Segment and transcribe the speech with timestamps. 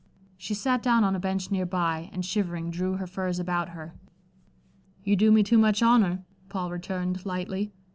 [0.35, 3.93] She sat down on a bench near by, and shivering drew her furs about her.
[5.03, 7.71] "You do me too much honor," Paul returned, lightly.